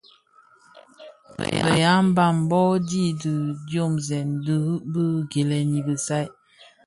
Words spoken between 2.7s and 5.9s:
dhi di diomzèn dirim bi gilèn i